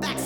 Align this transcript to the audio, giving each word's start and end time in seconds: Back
Back 0.00 0.18